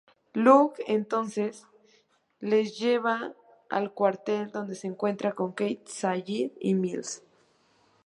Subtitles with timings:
[0.33, 1.67] Locke entonces
[2.39, 3.35] les lleva
[3.69, 7.23] al cuartel, donde se encuentran con Kate, Sayid, y Miles.